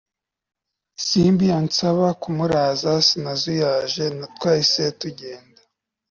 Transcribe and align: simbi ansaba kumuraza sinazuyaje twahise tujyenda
simbi 1.05 1.47
ansaba 1.59 2.07
kumuraza 2.21 2.91
sinazuyaje 3.07 4.05
twahise 4.35 4.83
tujyenda 4.99 5.61